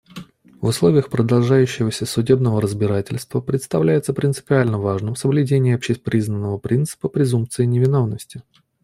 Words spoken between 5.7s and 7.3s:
общепризнанного принципа